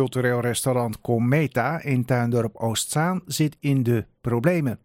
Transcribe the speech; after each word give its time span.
Cultureel 0.00 0.40
restaurant 0.40 1.00
Cometa 1.00 1.82
in 1.82 2.04
Tuindorp 2.04 2.56
Oostzaan 2.56 3.22
zit 3.26 3.56
in 3.58 3.82
de 3.82 4.06
problemen. 4.20 4.78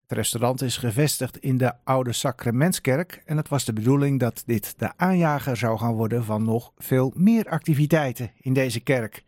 Het 0.00 0.12
restaurant 0.12 0.62
is 0.62 0.76
gevestigd 0.76 1.38
in 1.38 1.58
de 1.58 1.72
oude 1.84 2.12
Sacramentskerk 2.12 3.22
en 3.24 3.36
het 3.36 3.48
was 3.48 3.64
de 3.64 3.72
bedoeling 3.72 4.20
dat 4.20 4.42
dit 4.46 4.74
de 4.78 4.92
aanjager 4.96 5.56
zou 5.56 5.78
gaan 5.78 5.94
worden 5.94 6.24
van 6.24 6.44
nog 6.44 6.72
veel 6.76 7.12
meer 7.14 7.48
activiteiten 7.48 8.30
in 8.40 8.52
deze 8.52 8.80
kerk. 8.80 9.24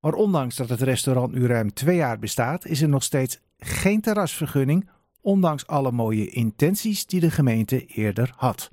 Maar 0.00 0.14
ondanks 0.14 0.56
dat 0.56 0.68
het 0.68 0.82
restaurant 0.82 1.32
nu 1.32 1.46
ruim 1.46 1.72
twee 1.72 1.96
jaar 1.96 2.18
bestaat, 2.18 2.66
is 2.66 2.82
er 2.82 2.88
nog 2.88 3.02
steeds 3.02 3.40
geen 3.58 4.00
terrasvergunning, 4.00 4.88
ondanks 5.20 5.66
alle 5.66 5.92
mooie 5.92 6.28
intenties 6.28 7.06
die 7.06 7.20
de 7.20 7.30
gemeente 7.30 7.86
eerder 7.86 8.32
had. 8.36 8.70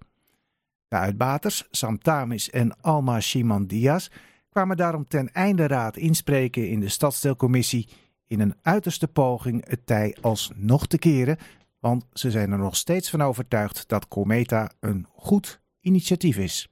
De 0.88 0.96
uitbaters, 0.96 1.68
Sam 1.72 2.00
Tamis 2.00 2.50
en 2.50 2.82
Alma 2.82 3.20
Shimandias, 3.20 4.10
kwamen 4.50 4.78
daarom 4.78 5.08
ten 5.08 5.34
einde 5.34 5.68
raad 5.68 5.98
inspreken 5.98 6.70
in 6.70 6.80
de 6.80 6.90
stadsdeelcommissie 6.90 7.88
in 8.28 8.40
een 8.40 8.56
uiterste 8.62 9.08
poging 9.08 9.70
het 9.70 9.86
tij 9.86 10.18
alsnog 10.22 10.88
te 10.88 10.98
keren, 10.98 11.38
want 11.80 12.06
ze 12.14 12.32
zijn 12.32 12.52
er 12.52 12.58
nog 12.58 12.76
steeds 12.76 13.10
van 13.10 13.22
overtuigd 13.22 13.88
dat 13.88 14.08
Cometa 14.08 14.72
een 14.80 15.08
goed 15.12 15.60
initiatief 15.82 16.38
is. 16.38 16.68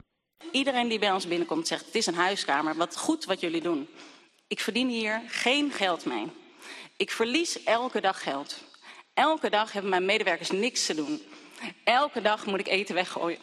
Iedereen 0.51 0.87
die 0.87 0.99
bij 0.99 1.11
ons 1.11 1.27
binnenkomt 1.27 1.67
zegt: 1.67 1.85
Het 1.85 1.95
is 1.95 2.05
een 2.05 2.13
huiskamer, 2.13 2.75
wat 2.75 2.97
goed 2.97 3.25
wat 3.25 3.39
jullie 3.39 3.61
doen. 3.61 3.87
Ik 4.47 4.59
verdien 4.59 4.89
hier 4.89 5.21
geen 5.27 5.71
geld 5.71 6.05
mee. 6.05 6.27
Ik 6.97 7.11
verlies 7.11 7.63
elke 7.63 8.01
dag 8.01 8.23
geld. 8.23 8.63
Elke 9.13 9.49
dag 9.49 9.71
hebben 9.71 9.89
mijn 9.89 10.05
medewerkers 10.05 10.51
niks 10.51 10.85
te 10.85 10.95
doen. 10.95 11.21
Elke 11.83 12.21
dag 12.21 12.45
moet 12.45 12.59
ik 12.59 12.67
eten 12.67 12.95
weggooien. 12.95 13.39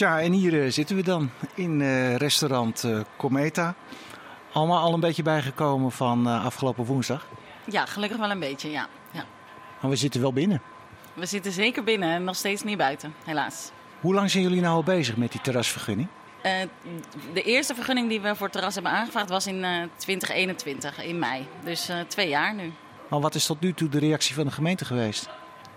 Tja, 0.00 0.20
en 0.20 0.32
hier 0.32 0.52
uh, 0.52 0.70
zitten 0.70 0.96
we 0.96 1.02
dan 1.02 1.30
in 1.54 1.80
uh, 1.80 2.16
restaurant 2.16 2.84
uh, 2.84 3.00
Cometa. 3.16 3.74
Allemaal 4.52 4.78
al 4.78 4.94
een 4.94 5.00
beetje 5.00 5.22
bijgekomen 5.22 5.92
van 5.92 6.26
afgelopen 6.26 6.84
woensdag? 6.84 7.26
Ja, 7.64 7.86
gelukkig 7.86 8.18
wel 8.18 8.30
een 8.30 8.38
beetje, 8.38 8.70
ja. 8.70 8.88
ja. 9.10 9.24
Maar 9.80 9.90
we 9.90 9.96
zitten 9.96 10.20
wel 10.20 10.32
binnen. 10.32 10.62
We 11.14 11.26
zitten 11.26 11.52
zeker 11.52 11.84
binnen 11.84 12.08
en 12.08 12.24
nog 12.24 12.36
steeds 12.36 12.62
niet 12.62 12.78
buiten, 12.78 13.14
helaas. 13.24 13.70
Hoe 14.00 14.14
lang 14.14 14.30
zijn 14.30 14.42
jullie 14.42 14.60
nou 14.60 14.74
al 14.74 14.82
bezig 14.82 15.16
met 15.16 15.32
die 15.32 15.40
terrasvergunning? 15.40 16.08
de 17.32 17.42
eerste 17.42 17.74
vergunning 17.74 18.08
die 18.08 18.20
we 18.20 18.34
voor 18.34 18.46
het 18.46 18.52
terras 18.52 18.74
hebben 18.74 18.92
aangevraagd 18.92 19.28
was 19.28 19.46
in 19.46 19.90
2021, 19.96 21.04
in 21.04 21.18
mei. 21.18 21.46
Dus 21.64 21.90
twee 22.08 22.28
jaar 22.28 22.54
nu. 22.54 22.72
Maar 23.08 23.20
wat 23.20 23.34
is 23.34 23.46
tot 23.46 23.60
nu 23.60 23.74
toe 23.74 23.88
de 23.88 23.98
reactie 23.98 24.34
van 24.34 24.44
de 24.44 24.52
gemeente 24.52 24.84
geweest? 24.84 25.28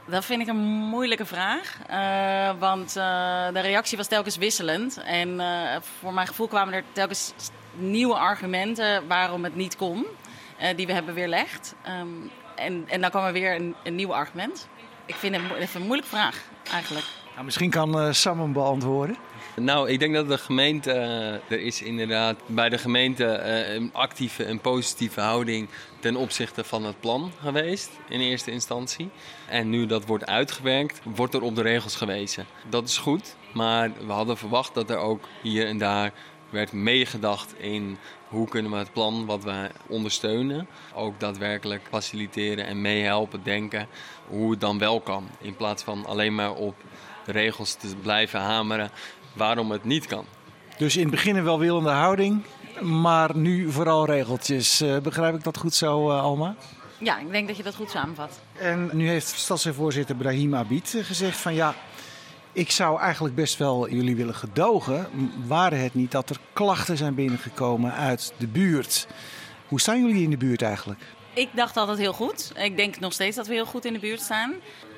Dat 0.05 0.25
vind 0.25 0.41
ik 0.41 0.47
een 0.47 0.65
moeilijke 0.65 1.25
vraag. 1.25 1.77
Uh, 1.89 2.59
want 2.59 2.95
uh, 2.97 3.47
de 3.53 3.59
reactie 3.59 3.97
was 3.97 4.07
telkens 4.07 4.37
wisselend. 4.37 4.97
En 4.97 5.29
uh, 5.29 5.75
voor 5.99 6.13
mijn 6.13 6.27
gevoel 6.27 6.47
kwamen 6.47 6.73
er 6.73 6.83
telkens 6.91 7.33
nieuwe 7.73 8.15
argumenten 8.15 9.07
waarom 9.07 9.43
het 9.43 9.55
niet 9.55 9.75
kon. 9.75 10.05
die 10.75 10.85
we 10.87 10.93
hebben 10.93 11.13
weerlegd. 11.13 11.75
Um, 11.99 12.31
en, 12.55 12.85
en 12.87 13.01
dan 13.01 13.09
kwam 13.09 13.25
er 13.25 13.33
weer 13.33 13.55
een, 13.55 13.75
een 13.83 13.95
nieuw 13.95 14.13
argument. 14.13 14.67
Ik 15.05 15.15
vind 15.15 15.35
het 15.35 15.75
een 15.75 15.81
moeilijke 15.81 16.09
vraag 16.09 16.43
eigenlijk. 16.71 17.05
Nou, 17.33 17.45
misschien 17.45 17.69
kan 17.69 18.13
Sam 18.13 18.39
hem 18.39 18.53
beantwoorden. 18.53 19.17
Nou, 19.55 19.89
ik 19.89 19.99
denk 19.99 20.13
dat 20.13 20.27
de 20.27 20.37
gemeente, 20.37 20.91
er 21.49 21.59
is 21.59 21.81
inderdaad 21.81 22.37
bij 22.45 22.69
de 22.69 22.77
gemeente 22.77 23.25
een 23.75 23.89
actieve 23.93 24.43
en 24.43 24.59
positieve 24.59 25.21
houding 25.21 25.69
ten 25.99 26.15
opzichte 26.15 26.63
van 26.63 26.85
het 26.85 26.99
plan 26.99 27.31
geweest 27.41 27.91
in 28.09 28.19
eerste 28.19 28.51
instantie. 28.51 29.09
En 29.47 29.69
nu 29.69 29.85
dat 29.85 30.05
wordt 30.05 30.25
uitgewerkt, 30.25 31.01
wordt 31.15 31.33
er 31.33 31.41
op 31.41 31.55
de 31.55 31.61
regels 31.61 31.95
gewezen. 31.95 32.45
Dat 32.69 32.87
is 32.87 32.97
goed, 32.97 33.35
maar 33.53 33.91
we 34.05 34.11
hadden 34.11 34.37
verwacht 34.37 34.73
dat 34.73 34.89
er 34.89 34.97
ook 34.97 35.27
hier 35.41 35.67
en 35.67 35.77
daar 35.77 36.13
werd 36.49 36.71
meegedacht 36.71 37.53
in 37.59 37.97
hoe 38.27 38.47
kunnen 38.47 38.71
we 38.71 38.77
het 38.77 38.93
plan 38.93 39.25
wat 39.25 39.43
we 39.43 39.69
ondersteunen 39.87 40.67
ook 40.93 41.19
daadwerkelijk 41.19 41.81
faciliteren 41.89 42.65
en 42.65 42.81
meehelpen 42.81 43.43
denken 43.43 43.87
hoe 44.27 44.51
het 44.51 44.59
dan 44.59 44.77
wel 44.77 45.01
kan. 45.01 45.27
In 45.41 45.55
plaats 45.55 45.83
van 45.83 46.05
alleen 46.05 46.35
maar 46.35 46.53
op 46.53 46.75
regels 47.25 47.73
te 47.73 47.87
blijven 48.01 48.39
hameren 48.39 48.89
waarom 49.33 49.71
het 49.71 49.83
niet 49.83 50.05
kan. 50.05 50.25
Dus 50.77 50.95
in 50.95 51.01
het 51.01 51.11
begin 51.11 51.35
een 51.35 51.43
welwillende 51.43 51.89
houding, 51.89 52.43
maar 52.81 53.37
nu 53.37 53.71
vooral 53.71 54.05
regeltjes. 54.05 54.81
Uh, 54.81 54.97
begrijp 54.97 55.35
ik 55.35 55.43
dat 55.43 55.57
goed 55.57 55.73
zo, 55.73 56.09
uh, 56.09 56.21
Alma? 56.21 56.55
Ja, 56.97 57.19
ik 57.19 57.31
denk 57.31 57.47
dat 57.47 57.57
je 57.57 57.63
dat 57.63 57.75
goed 57.75 57.89
samenvat. 57.89 58.39
En 58.53 58.89
nu 58.93 59.07
heeft 59.07 59.27
stadsvoorzitter 59.27 60.15
Brahim 60.15 60.55
Abid 60.55 60.95
eh, 60.95 61.03
gezegd 61.03 61.37
van 61.37 61.53
ja, 61.53 61.75
ik 62.51 62.71
zou 62.71 62.99
eigenlijk 62.99 63.35
best 63.35 63.57
wel 63.57 63.89
jullie 63.89 64.15
willen 64.15 64.35
gedogen, 64.35 65.07
waren 65.45 65.79
het 65.79 65.93
niet 65.93 66.11
dat 66.11 66.29
er 66.29 66.37
klachten 66.53 66.97
zijn 66.97 67.15
binnengekomen 67.15 67.93
uit 67.93 68.33
de 68.37 68.47
buurt. 68.47 69.07
Hoe 69.67 69.79
staan 69.79 70.05
jullie 70.05 70.23
in 70.23 70.29
de 70.29 70.37
buurt 70.37 70.61
eigenlijk? 70.61 70.99
Ik 71.33 71.49
dacht 71.53 71.77
altijd 71.77 71.97
heel 71.97 72.13
goed. 72.13 72.51
Ik 72.55 72.77
denk 72.77 72.99
nog 72.99 73.13
steeds 73.13 73.35
dat 73.35 73.47
we 73.47 73.53
heel 73.53 73.65
goed 73.65 73.85
in 73.85 73.93
de 73.93 73.99
buurt 73.99 74.21
staan. 74.21 74.53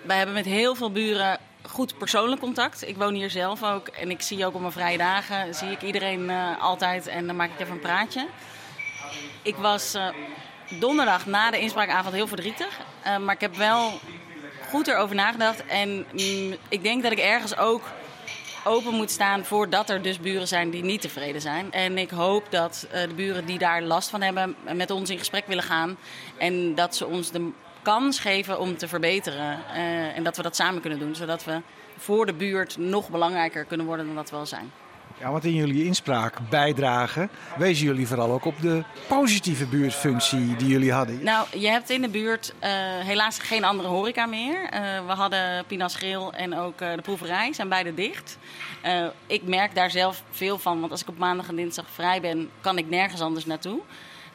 Wij 0.05 0.17
hebben 0.17 0.35
met 0.35 0.45
heel 0.45 0.75
veel 0.75 0.91
buren 0.91 1.39
goed 1.69 1.97
persoonlijk 1.97 2.41
contact. 2.41 2.87
Ik 2.87 2.97
woon 2.97 3.13
hier 3.13 3.29
zelf 3.29 3.63
ook 3.63 3.87
en 3.87 4.09
ik 4.09 4.21
zie 4.21 4.45
ook 4.45 4.53
op 4.53 4.59
mijn 4.59 4.71
vrije 4.71 4.97
dagen 4.97 5.55
zie 5.55 5.69
ik 5.69 5.81
iedereen 5.81 6.29
uh, 6.29 6.61
altijd 6.61 7.07
en 7.07 7.27
dan 7.27 7.35
maak 7.35 7.49
ik 7.51 7.59
even 7.59 7.73
een 7.73 7.79
praatje. 7.79 8.27
Ik 9.41 9.55
was 9.55 9.95
uh, 9.95 10.07
donderdag 10.79 11.25
na 11.25 11.51
de 11.51 11.59
inspraakavond 11.59 12.15
heel 12.15 12.27
verdrietig, 12.27 12.79
uh, 13.05 13.17
maar 13.17 13.35
ik 13.35 13.41
heb 13.41 13.55
wel 13.55 13.99
goed 14.69 14.87
erover 14.87 15.15
nagedacht 15.15 15.65
en 15.65 16.05
mm, 16.11 16.55
ik 16.69 16.83
denk 16.83 17.03
dat 17.03 17.11
ik 17.11 17.19
ergens 17.19 17.57
ook 17.57 17.83
open 18.63 18.93
moet 18.93 19.11
staan 19.11 19.45
voordat 19.45 19.89
er 19.89 20.01
dus 20.01 20.19
buren 20.19 20.47
zijn 20.47 20.69
die 20.69 20.83
niet 20.83 21.01
tevreden 21.01 21.41
zijn. 21.41 21.71
En 21.71 21.97
ik 21.97 22.09
hoop 22.09 22.45
dat 22.49 22.87
de 22.91 23.13
buren 23.15 23.45
die 23.45 23.57
daar 23.57 23.81
last 23.81 24.09
van 24.09 24.21
hebben 24.21 24.55
met 24.73 24.91
ons 24.91 25.09
in 25.09 25.17
gesprek 25.17 25.47
willen 25.47 25.63
gaan 25.63 25.97
en 26.37 26.75
dat 26.75 26.95
ze 26.95 27.05
ons 27.05 27.31
de 27.31 27.51
kans 27.85 28.19
geven 28.19 28.59
om 28.59 28.77
te 28.77 28.87
verbeteren. 28.87 29.59
Uh, 29.73 30.17
en 30.17 30.23
dat 30.23 30.37
we 30.37 30.43
dat 30.43 30.55
samen 30.55 30.81
kunnen 30.81 30.99
doen, 30.99 31.15
zodat 31.15 31.43
we 31.43 31.61
voor 31.97 32.25
de 32.25 32.33
buurt 32.33 32.77
nog 32.77 33.09
belangrijker 33.09 33.65
kunnen 33.65 33.85
worden 33.85 34.05
dan 34.05 34.15
dat 34.15 34.29
we 34.29 34.35
al 34.35 34.45
zijn. 34.45 34.71
Ja, 35.19 35.31
want 35.31 35.43
in 35.43 35.53
jullie 35.53 35.85
inspraak 35.85 36.37
bijdragen 36.49 37.29
wezen 37.57 37.85
jullie 37.85 38.07
vooral 38.07 38.31
ook 38.31 38.45
op 38.45 38.61
de 38.61 38.83
positieve 39.07 39.65
buurtfunctie 39.65 40.55
die 40.55 40.67
jullie 40.67 40.91
hadden. 40.91 41.23
Nou, 41.23 41.47
je 41.59 41.67
hebt 41.67 41.89
in 41.89 42.01
de 42.01 42.09
buurt 42.09 42.53
uh, 42.55 42.69
helaas 43.05 43.39
geen 43.39 43.63
andere 43.63 43.89
horeca 43.89 44.25
meer. 44.25 44.63
Uh, 44.63 44.79
we 45.05 45.11
hadden 45.11 45.65
Pinas 45.65 45.95
Grill 45.95 46.27
en 46.29 46.57
ook 46.57 46.81
uh, 46.81 46.95
de 46.95 47.01
proeverij, 47.01 47.53
zijn 47.53 47.69
beide 47.69 47.93
dicht. 47.93 48.37
ik 49.27 49.43
merk 49.43 49.75
daar 49.75 49.91
zelf 49.91 50.23
veel 50.31 50.57
van, 50.57 50.79
want 50.79 50.91
als 50.91 51.01
ik 51.01 51.07
op 51.07 51.17
maandag 51.17 51.47
en 51.47 51.55
dinsdag 51.55 51.85
vrij 51.91 52.21
ben, 52.21 52.49
kan 52.61 52.77
ik 52.77 52.89
nergens 52.89 53.21
anders 53.21 53.45
naartoe. 53.45 53.79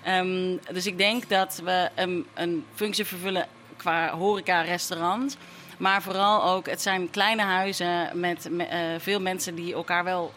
Um, 0.09 0.61
dus 0.73 0.87
ik 0.87 0.99
denk 0.99 1.29
dat 1.29 1.61
we 1.65 1.89
een, 1.95 2.27
een 2.35 2.65
functie 2.75 3.05
vervullen 3.05 3.47
qua 3.77 4.11
horeca-restaurant. 4.11 5.37
Maar 5.79 6.03
vooral 6.03 6.45
ook, 6.45 6.67
het 6.67 6.83
zijn 6.83 7.11
kleine 7.11 7.43
huizen 7.43 8.21
met 8.21 8.49
uh, 8.51 8.67
veel 8.99 9.21
mensen 9.21 9.55
die 9.55 9.75
elkaar 9.75 10.05
wel 10.05 10.33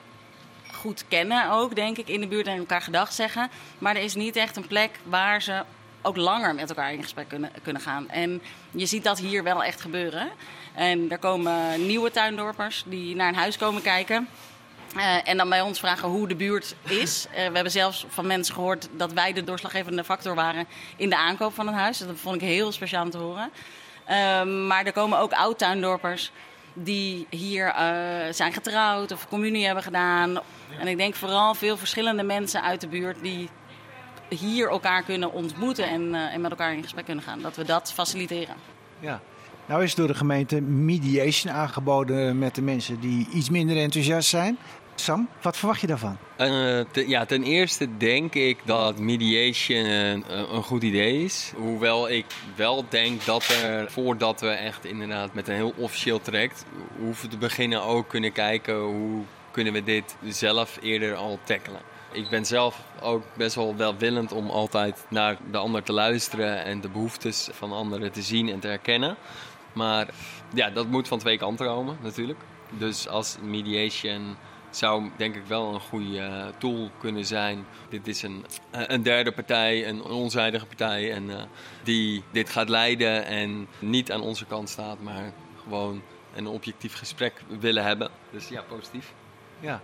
goed 0.73 1.05
kennen 1.07 1.51
ook, 1.51 1.75
denk 1.75 1.97
ik, 1.97 2.07
in 2.07 2.21
de 2.21 2.27
buurt 2.27 2.47
en 2.47 2.57
elkaar 2.57 2.81
gedag 2.81 3.13
zeggen. 3.13 3.49
Maar 3.77 3.95
er 3.95 4.01
is 4.01 4.15
niet 4.15 4.35
echt 4.35 4.55
een 4.55 4.67
plek 4.67 4.99
waar 5.03 5.41
ze 5.41 5.63
ook 6.01 6.17
langer 6.17 6.55
met 6.55 6.69
elkaar 6.69 6.93
in 6.93 7.01
gesprek 7.01 7.27
kunnen, 7.27 7.51
kunnen 7.61 7.81
gaan. 7.81 8.09
En 8.09 8.41
je 8.71 8.85
ziet 8.85 9.03
dat 9.03 9.19
hier 9.19 9.43
wel 9.43 9.63
echt 9.63 9.81
gebeuren. 9.81 10.29
En 10.73 11.11
er 11.11 11.17
komen 11.17 11.85
nieuwe 11.85 12.11
tuindorpers 12.11 12.83
die 12.85 13.15
naar 13.15 13.27
een 13.27 13.35
huis 13.35 13.57
komen 13.57 13.81
kijken. 13.81 14.27
Uh, 14.97 15.27
en 15.27 15.37
dan 15.37 15.49
bij 15.49 15.61
ons 15.61 15.79
vragen 15.79 16.09
hoe 16.09 16.27
de 16.27 16.35
buurt 16.35 16.75
is. 16.83 17.27
Uh, 17.29 17.35
we 17.35 17.53
hebben 17.53 17.71
zelfs 17.71 18.05
van 18.09 18.27
mensen 18.27 18.53
gehoord 18.53 18.89
dat 18.91 19.13
wij 19.13 19.33
de 19.33 19.43
doorslaggevende 19.43 20.03
factor 20.03 20.35
waren 20.35 20.65
in 20.95 21.09
de 21.09 21.17
aankoop 21.17 21.53
van 21.53 21.67
het 21.67 21.75
huis. 21.75 21.97
Dat 21.97 22.07
vond 22.15 22.35
ik 22.35 22.41
heel 22.41 22.71
speciaal 22.71 23.03
om 23.03 23.09
te 23.09 23.17
horen. 23.17 23.51
Uh, 24.09 24.43
maar 24.67 24.85
er 24.85 24.93
komen 24.93 25.19
ook 25.19 25.33
oud-tuindorpers 25.33 26.31
die 26.73 27.27
hier 27.29 27.67
uh, 27.67 27.75
zijn 28.31 28.53
getrouwd 28.53 29.11
of 29.11 29.27
communie 29.27 29.65
hebben 29.65 29.83
gedaan. 29.83 30.39
En 30.79 30.87
ik 30.87 30.97
denk 30.97 31.15
vooral 31.15 31.53
veel 31.55 31.77
verschillende 31.77 32.23
mensen 32.23 32.63
uit 32.63 32.81
de 32.81 32.87
buurt 32.87 33.21
die 33.21 33.49
hier 34.29 34.69
elkaar 34.69 35.03
kunnen 35.03 35.31
ontmoeten 35.31 35.89
en, 35.89 36.15
en 36.15 36.41
met 36.41 36.51
elkaar 36.51 36.73
in 36.73 36.83
gesprek 36.83 37.05
kunnen 37.05 37.23
gaan. 37.23 37.41
Dat 37.41 37.55
we 37.55 37.63
dat 37.63 37.93
faciliteren. 37.93 38.55
Ja. 38.99 39.21
Nou 39.65 39.83
is 39.83 39.95
door 39.95 40.07
de 40.07 40.13
gemeente 40.13 40.61
mediation 40.61 41.53
aangeboden 41.53 42.39
met 42.39 42.55
de 42.55 42.61
mensen 42.61 42.99
die 42.99 43.27
iets 43.29 43.49
minder 43.49 43.77
enthousiast 43.77 44.29
zijn. 44.29 44.57
Sam, 44.95 45.27
wat 45.41 45.57
verwacht 45.57 45.81
je 45.81 45.87
daarvan? 45.87 46.17
Te, 46.91 47.07
ja, 47.07 47.25
ten 47.25 47.43
eerste 47.43 47.97
denk 47.97 48.33
ik 48.33 48.59
dat 48.65 48.99
mediation 48.99 49.85
een, 49.85 50.23
een, 50.55 50.63
goed 50.63 50.83
idee 50.83 51.23
is. 51.23 51.53
Hoewel 51.55 52.09
ik 52.09 52.25
wel 52.55 52.85
denk 52.89 53.25
dat 53.25 53.43
er, 53.63 53.91
voordat 53.91 54.41
we 54.41 54.49
echt 54.49 54.85
inderdaad 54.85 55.33
met 55.33 55.47
een 55.47 55.55
heel 55.55 55.73
officieel 55.77 56.21
traject 56.21 56.65
hoeven 56.97 57.29
te 57.29 57.37
beginnen, 57.37 57.83
ook 57.83 58.07
kunnen 58.07 58.31
kijken 58.31 58.79
hoe 58.79 59.23
kunnen 59.51 59.73
we 59.73 59.83
dit 59.83 60.15
zelf 60.27 60.77
eerder 60.81 61.15
al 61.15 61.39
tackelen. 61.43 61.81
Ik 62.11 62.29
ben 62.29 62.45
zelf 62.45 62.81
ook 63.01 63.23
best 63.33 63.55
wel 63.55 63.75
welwillend 63.75 64.31
om 64.31 64.49
altijd 64.49 65.05
naar 65.09 65.37
de 65.51 65.57
ander 65.57 65.83
te 65.83 65.93
luisteren 65.93 66.63
en 66.63 66.81
de 66.81 66.89
behoeftes 66.89 67.49
van 67.51 67.71
anderen 67.71 68.11
te 68.11 68.21
zien 68.21 68.49
en 68.49 68.59
te 68.59 68.67
herkennen. 68.67 69.15
Maar 69.73 70.07
ja, 70.53 70.69
dat 70.69 70.87
moet 70.87 71.07
van 71.07 71.19
twee 71.19 71.37
kanten 71.37 71.65
komen 71.65 71.97
natuurlijk. 72.01 72.39
Dus 72.69 73.07
als 73.07 73.37
mediation 73.41 74.35
zou 74.77 75.09
denk 75.15 75.35
ik 75.35 75.45
wel 75.45 75.73
een 75.73 75.79
goede 75.79 76.17
uh, 76.17 76.45
tool 76.57 76.89
kunnen 76.99 77.25
zijn. 77.25 77.65
Dit 77.89 78.07
is 78.07 78.21
een, 78.21 78.45
een 78.71 79.03
derde 79.03 79.31
partij, 79.31 79.87
een 79.87 80.03
onzijdige 80.03 80.65
partij, 80.65 81.13
en, 81.13 81.29
die 81.83 82.23
dit 82.31 82.49
gaat 82.49 82.69
leiden 82.69 83.25
en 83.25 83.67
niet 83.79 84.11
aan 84.11 84.21
onze 84.21 84.45
kant 84.45 84.69
staat, 84.69 85.01
maar 85.01 85.33
gewoon 85.63 86.01
een 86.35 86.47
objectief 86.47 86.95
gesprek 86.95 87.41
willen 87.59 87.83
hebben. 87.83 88.09
Dus 88.31 88.47
ja, 88.47 88.61
positief. 88.61 89.13
Ja. 89.59 89.81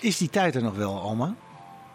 Is 0.00 0.18
die 0.18 0.30
tijd 0.30 0.54
er 0.54 0.62
nog 0.62 0.76
wel, 0.76 1.00
Alma? 1.00 1.34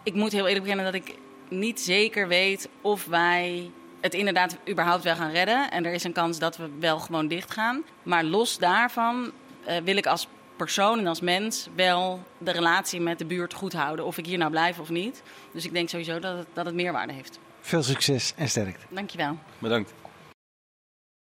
Ik 0.03 0.13
moet 0.13 0.31
heel 0.31 0.45
eerlijk 0.45 0.63
beginnen 0.63 0.85
dat 0.85 0.93
ik 0.93 1.15
niet 1.49 1.79
zeker 1.79 2.27
weet 2.27 2.69
of 2.81 3.05
wij 3.05 3.71
het 4.01 4.13
inderdaad 4.13 4.57
überhaupt 4.69 5.03
wel 5.03 5.15
gaan 5.15 5.31
redden. 5.31 5.71
En 5.71 5.85
er 5.85 5.93
is 5.93 6.03
een 6.03 6.13
kans 6.13 6.39
dat 6.39 6.57
we 6.57 6.69
wel 6.79 6.99
gewoon 6.99 7.27
dicht 7.27 7.51
gaan. 7.51 7.83
Maar 8.03 8.23
los 8.23 8.57
daarvan 8.57 9.31
uh, 9.67 9.77
wil 9.83 9.97
ik 9.97 10.05
als 10.05 10.27
persoon 10.59 10.99
en 10.99 11.07
als 11.07 11.21
mens 11.21 11.67
wel 11.75 12.23
de 12.37 12.51
relatie 12.51 13.01
met 13.01 13.17
de 13.17 13.25
buurt 13.25 13.53
goed 13.53 13.73
houden. 13.73 14.05
Of 14.05 14.17
ik 14.17 14.25
hier 14.25 14.37
nou 14.37 14.51
blijf 14.51 14.79
of 14.79 14.89
niet. 14.89 15.23
Dus 15.53 15.65
ik 15.65 15.73
denk 15.73 15.89
sowieso 15.89 16.19
dat 16.19 16.37
het, 16.37 16.47
dat 16.53 16.65
het 16.65 16.75
meerwaarde 16.75 17.13
heeft. 17.13 17.39
Veel 17.61 17.83
succes 17.83 18.33
en 18.35 18.49
sterkte. 18.49 18.85
Dankjewel. 18.89 19.37
Bedankt. 19.59 19.93